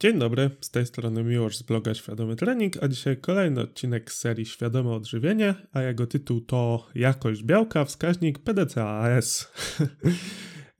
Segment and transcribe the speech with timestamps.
[0.00, 4.46] Dzień dobry, z tej strony Miłosz z bloga Świadomy Trening, a dzisiaj kolejny odcinek serii
[4.46, 9.44] Świadome Odżywienie, a jego tytuł to Jakość białka, wskaźnik PDCAAS.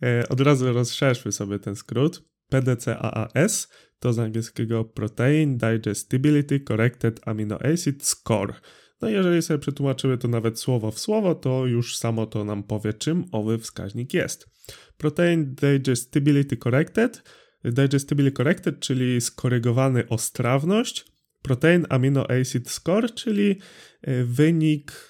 [0.02, 2.22] E, od razu rozszerzmy sobie ten skrót.
[2.48, 8.54] PDCAAS to z angielskiego Protein Digestibility Corrected Amino Acid Score.
[9.00, 12.62] No i jeżeli sobie przetłumaczymy to nawet słowo w słowo, to już samo to nam
[12.62, 14.50] powie, czym owy wskaźnik jest.
[14.96, 17.22] Protein Digestibility Corrected
[17.64, 21.04] Digestibility Corrected, czyli skorygowany o strawność,
[21.42, 23.60] Protein Amino Acid Score, czyli
[24.02, 25.09] e, wynik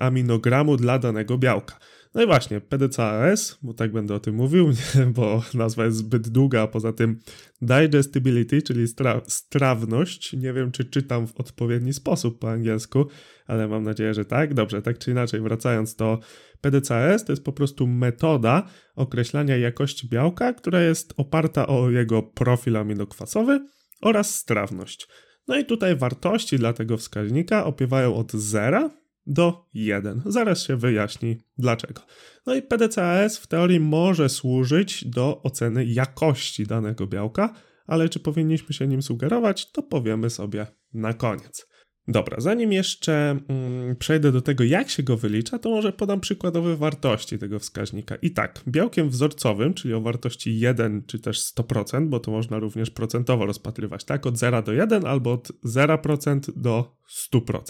[0.00, 1.78] aminogramu dla danego białka.
[2.14, 6.28] No i właśnie, PDCAS, bo tak będę o tym mówił, nie, bo nazwa jest zbyt
[6.28, 7.20] długa, a poza tym
[7.62, 13.06] digestibility, czyli stra strawność, nie wiem czy czytam w odpowiedni sposób po angielsku,
[13.46, 14.54] ale mam nadzieję, że tak.
[14.54, 16.18] Dobrze, tak czy inaczej, wracając do
[16.60, 22.76] PDCAS, to jest po prostu metoda określania jakości białka, która jest oparta o jego profil
[22.76, 23.66] aminokwasowy
[24.02, 25.08] oraz strawność.
[25.48, 28.90] No i tutaj wartości dla tego wskaźnika opiewają od 0
[29.28, 30.22] do 1.
[30.26, 32.02] Zaraz się wyjaśni dlaczego.
[32.46, 37.54] No i PDCAS w teorii może służyć do oceny jakości danego białka,
[37.86, 41.68] ale czy powinniśmy się nim sugerować, to powiemy sobie na koniec.
[42.08, 46.76] Dobra, zanim jeszcze mm, przejdę do tego, jak się go wylicza, to może podam przykładowe
[46.76, 48.16] wartości tego wskaźnika.
[48.16, 52.90] I tak, białkiem wzorcowym, czyli o wartości 1 czy też 100%, bo to można również
[52.90, 54.26] procentowo rozpatrywać, tak?
[54.26, 56.96] Od 0 do 1 albo od 0% do
[57.32, 57.62] 100%.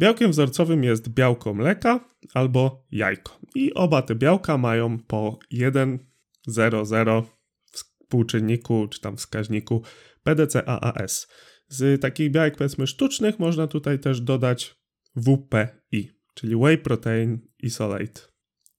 [0.00, 3.38] Białkiem wzorcowym jest białko mleka albo jajko.
[3.54, 7.30] I oba te białka mają po 1,00 w
[7.72, 9.82] współczynniku czy tam wskaźniku
[10.22, 11.28] PDCAAS.
[11.68, 14.74] Z takich białek powiedzmy sztucznych można tutaj też dodać
[15.16, 18.20] WPI, czyli Whey Protein Isolate.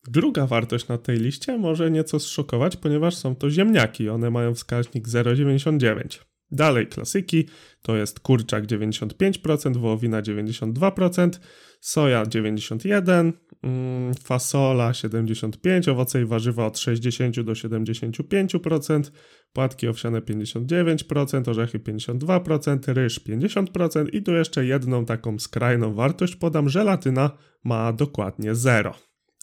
[0.08, 4.10] Druga wartość na tej liście może nieco zszokować, ponieważ są to ziemniaki.
[4.10, 6.31] One mają wskaźnik 0,99.
[6.52, 7.48] Dalej klasyki
[7.82, 11.40] to jest kurczak 95%, wołowina 92%,
[11.82, 19.12] soja 91%, mm, fasola 75%, owoce i warzywa od 60 do 75%,
[19.53, 26.70] płatki owsiane 59%, orzechy 52%, ryż 50% i tu jeszcze jedną taką skrajną wartość podam,
[26.70, 27.31] żelatyna
[27.64, 28.94] ma dokładnie 0.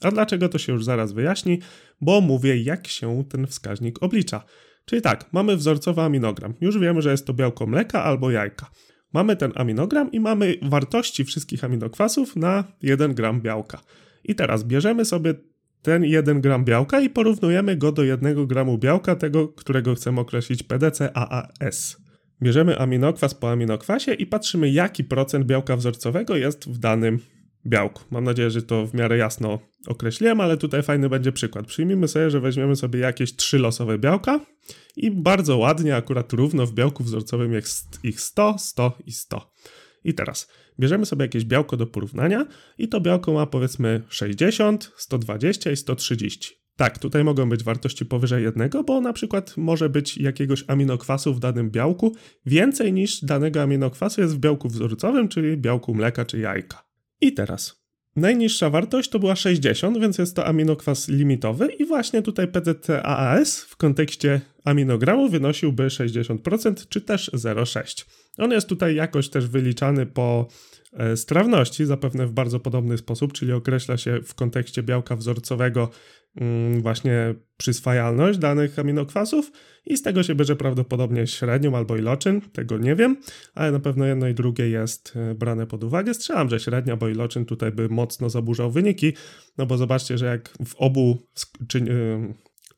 [0.02, 1.60] A dlaczego to się już zaraz wyjaśni?
[2.00, 4.44] Bo mówię jak się ten wskaźnik oblicza.
[4.88, 6.54] Czyli tak, mamy wzorcowy aminogram.
[6.60, 8.70] Już wiemy, że jest to białko mleka albo jajka.
[9.12, 13.80] Mamy ten aminogram i mamy wartości wszystkich aminokwasów na 1 gram białka.
[14.24, 15.34] I teraz bierzemy sobie
[15.82, 20.62] ten 1 gram białka i porównujemy go do 1 gramu białka, tego, którego chcemy określić
[20.62, 21.96] PDCAAS.
[22.42, 27.18] Bierzemy aminokwas po aminokwasie i patrzymy, jaki procent białka wzorcowego jest w danym
[27.68, 28.02] białku.
[28.10, 31.66] Mam nadzieję, że to w miarę jasno określiłem, ale tutaj fajny będzie przykład.
[31.66, 34.40] Przyjmijmy sobie, że weźmiemy sobie jakieś trzy losowe białka
[34.96, 39.52] i bardzo ładnie, akurat równo w białku wzorcowym jest ich 100, 100 i 100.
[40.04, 40.48] I teraz
[40.80, 42.46] bierzemy sobie jakieś białko do porównania
[42.78, 46.58] i to białko ma powiedzmy 60, 120 i 130.
[46.76, 51.40] Tak, tutaj mogą być wartości powyżej jednego, bo na przykład może być jakiegoś aminokwasu w
[51.40, 56.87] danym białku więcej niż danego aminokwasu jest w białku wzorcowym, czyli białku mleka czy jajka.
[57.20, 57.78] I teraz
[58.18, 63.76] Najniższa wartość to była 60, więc jest to aminokwas limitowy i właśnie tutaj PDCAAS w
[63.76, 68.04] kontekście aminogramu wynosiłby 60% czy też 0,6.
[68.38, 70.48] On jest tutaj jakoś też wyliczany po
[70.92, 75.90] e, strawności, zapewne w bardzo podobny sposób, czyli określa się w kontekście białka wzorcowego
[76.80, 79.52] właśnie przyswajalność danych aminokwasów
[79.86, 83.16] i z tego się bierze prawdopodobnie średnią albo iloczyn, tego nie wiem,
[83.54, 86.14] ale na pewno jedno i drugie jest e, brane pod uwagę.
[86.14, 89.12] Strzelam, że średnia albo iloczyn tutaj by mocno zaburzał wyniki,
[89.58, 91.18] no bo zobaczcie, że jak w obu
[91.68, 91.84] czy,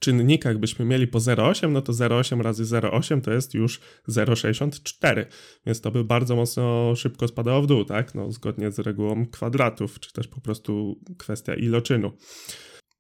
[0.00, 5.24] czynnikach byśmy mieli po 0,8, no to 0,8 razy 0,8 to jest już 0,64,
[5.66, 8.14] więc to by bardzo mocno szybko spadało w dół, tak?
[8.14, 12.12] No, zgodnie z regułą kwadratów, czy też po prostu kwestia iloczynu.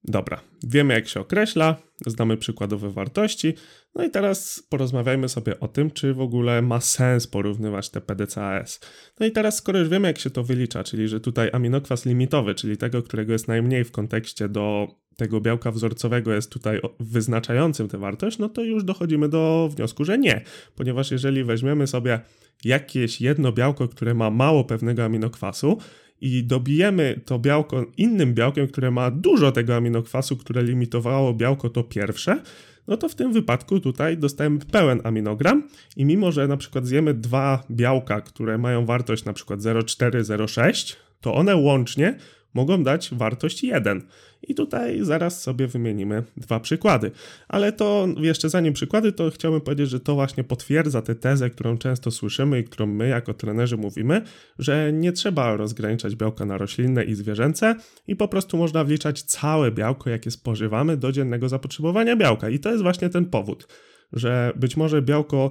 [0.04, 3.54] Dobra, wiemy jak się określa, znamy przykładowe wartości,
[3.94, 8.80] no i teraz porozmawiajmy sobie o tym, czy w ogóle ma sens porównywać te PDCAS.
[9.20, 12.54] No i teraz, skoro już wiemy jak się to wylicza, czyli że tutaj aminokwas limitowy,
[12.54, 17.98] czyli tego, którego jest najmniej w kontekście do tego białka wzorcowego jest tutaj wyznaczającym tę
[17.98, 20.44] wartość, no to już dochodzimy do wniosku, że nie,
[20.76, 22.20] ponieważ jeżeli weźmiemy sobie
[22.64, 25.78] jakieś jedno białko, które ma mało pewnego aminokwasu
[26.20, 31.84] i dobijemy to białko innym białkiem, które ma dużo tego aminokwasu, które limitowało białko to
[31.84, 32.42] pierwsze,
[32.88, 37.14] no to w tym wypadku tutaj dostajemy pełen aminogram i mimo, że na przykład zjemy
[37.14, 42.18] dwa białka, które mają wartość na przykład 0,4, 0,6, to one łącznie
[42.54, 44.02] mogą dać wartość 1.
[44.42, 47.10] I tutaj zaraz sobie wymienimy dwa przykłady.
[47.48, 51.78] Ale to jeszcze zanim przykłady, to chciałbym powiedzieć, że to właśnie potwierdza tę tezę, którą
[51.78, 54.22] często słyszymy i którą my jako trenerzy mówimy,
[54.58, 57.74] że nie trzeba rozgraniczać białka na roślinne i zwierzęce
[58.06, 62.48] i po prostu można wliczać całe białko, jakie spożywamy do dziennego zapotrzebowania białka.
[62.48, 63.68] I to jest właśnie ten powód,
[64.12, 65.50] że być może białko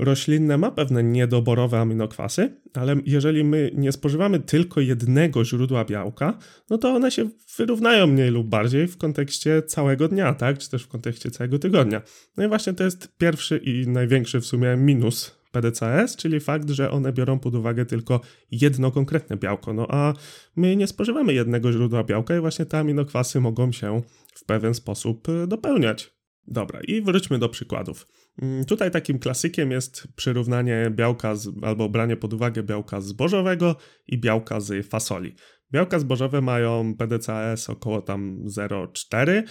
[0.00, 6.38] roślinne ma pewne niedoborowe aminokwasy, ale jeżeli my nie spożywamy tylko jednego źródła białka,
[6.70, 10.58] no to one się wyrównają mniej lub bardziej w kontekście całego dnia, tak?
[10.58, 12.02] Czy też w kontekście całego tygodnia.
[12.36, 16.90] No i właśnie to jest pierwszy i największy w sumie minus PDCS, czyli fakt, że
[16.90, 18.20] one biorą pod uwagę tylko
[18.50, 19.72] jedno konkretne białko.
[19.72, 20.14] No a
[20.56, 24.02] my nie spożywamy jednego źródła białka i właśnie te aminokwasy mogą się
[24.34, 26.10] w pewien sposób dopełniać.
[26.46, 28.06] Dobra, i wróćmy do przykładów.
[28.42, 33.76] Mm, tutaj takim klasykiem jest przyrównanie białka z, albo branie pod uwagę białka zbożowego
[34.06, 35.34] i białka z fasoli.
[35.72, 39.42] Białka zbożowe mają PDCAS około tam 0,4,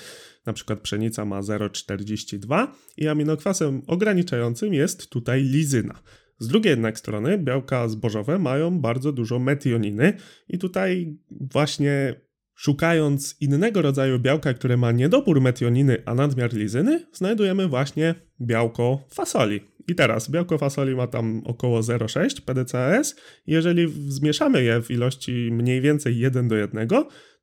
[0.46, 6.02] na przykład pszenica ma 0,42 i aminokwasem ograniczającym jest tutaj lizyna.
[6.40, 10.14] Z drugiej jednak strony białka zbożowe mają bardzo dużo metioniny
[10.48, 12.22] i tutaj właśnie
[12.62, 19.60] Szukając innego rodzaju białka, które ma niedobór metioniny, a nadmiar lizyny, znajdujemy właśnie białko fasoli.
[19.88, 23.16] I teraz białko fasoli ma tam około 0,6 PDCAS.
[23.48, 26.88] Jeżeli zmieszamy je w ilości mniej więcej 1 do 1,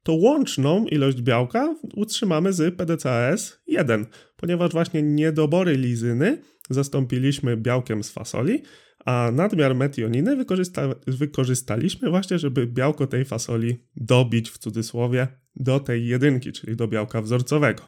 [0.02, 8.10] to łączną ilość białka utrzymamy z PDCAS 1, ponieważ właśnie niedobory lizyny zastąpiliśmy białkiem z
[8.10, 8.62] fasoli,
[9.04, 16.06] a nadmiar metioniny wykorzysta wykorzystaliśmy właśnie, żeby białko tej fasoli dobić w cudzysłowie do tej
[16.06, 17.82] jedynki, czyli do białka wzorcowego.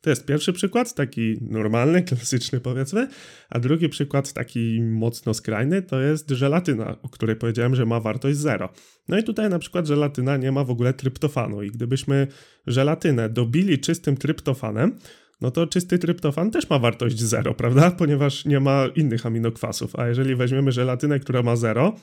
[0.00, 3.08] To jest pierwszy przykład, taki normalny, klasyczny powiedzmy,
[3.50, 8.38] a drugi przykład, taki mocno skrajny, to jest żelatyna, o której powiedziałem, że ma wartość
[8.38, 8.68] 0.
[9.08, 12.26] No i tutaj na przykład żelatyna nie ma w ogóle tryptofanu i gdybyśmy
[12.66, 14.98] żelatynę dobili czystym tryptofanem,
[15.40, 17.90] no to czysty tryptofan też ma wartość 0, prawda?
[17.90, 19.96] Ponieważ nie ma innych aminokwasów.
[19.96, 21.96] A jeżeli weźmiemy żelatynę, która ma 0,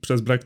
[0.00, 0.44] przez brak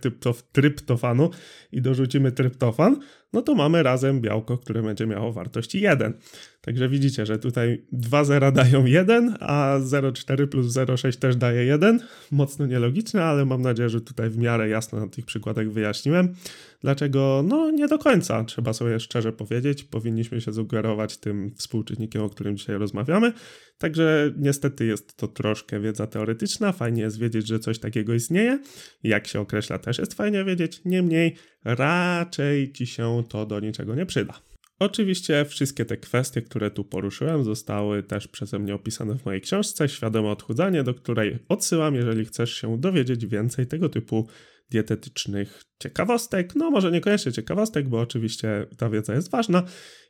[0.53, 1.31] tryptofanu
[1.73, 3.01] i dorzucimy tryptofan,
[3.35, 6.19] no to mamy razem białko, które będzie miało wartość 1.
[6.61, 12.01] Także widzicie, że tutaj 2 zera dają 1, a 0,4 plus 0,6 też daje 1.
[12.31, 16.35] Mocno nielogiczne, ale mam nadzieję, że tutaj w miarę jasno na tych przykładach wyjaśniłem.
[16.81, 17.45] Dlaczego?
[17.49, 19.85] No nie do końca, trzeba sobie szczerze powiedzieć.
[19.85, 23.33] Powinniśmy się sugerować tym współczynnikiem, o którym dzisiaj rozmawiamy.
[23.79, 26.73] Także niestety jest to troszkę wiedza teoretyczna.
[26.73, 28.59] Fajnie jest wiedzieć, że coś takiego istnieje.
[29.03, 30.81] Jak się określa, też jest fajnie wiedzieć.
[30.85, 34.41] Niemniej raczej ci się to do niczego nie przyda.
[34.79, 39.89] Oczywiście wszystkie te kwestie, które tu poruszyłem, zostały też przeze mnie opisane w mojej książce
[39.89, 44.29] Świadome odchudzanie, do której odsyłam, jeżeli chcesz się dowiedzieć więcej tego typu
[44.71, 46.55] dietetycznych ciekawostek.
[46.55, 49.63] No, może niekoniecznie ciekawostek, bo oczywiście ta wiedza jest ważna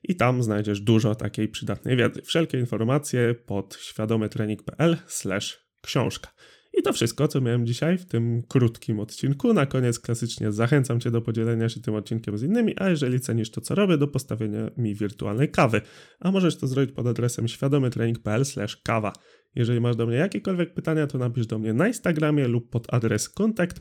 [0.02, 2.22] i tam znajdziesz dużo takiej przydatnej wiedzy.
[2.22, 6.31] Wszelkie informacje pod świadomytrening.pl/książka.
[6.79, 9.53] I to wszystko, co miałem dzisiaj w tym krótkim odcinku.
[9.53, 13.50] Na koniec klasycznie zachęcam Cię do podzielenia się tym odcinkiem z innymi, a jeżeli cenisz
[13.50, 15.81] to, co robię, do postawienia mi wirtualnej kawy.
[16.21, 19.12] A możesz to zrobić pod adresem świadomytrening.pl/kawa.
[19.55, 23.29] Jeżeli masz do mnie jakiekolwiek pytania, to napisz do mnie na Instagramie lub pod adres
[23.29, 23.81] kontakt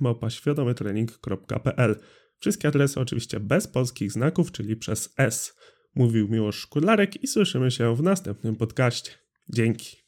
[2.40, 5.58] Wszystkie adresy oczywiście bez polskich znaków, czyli przez S.
[5.96, 9.12] Mówił Miłosz Szkudlarek i słyszymy się w następnym podcaście.
[9.50, 10.03] Dzięki.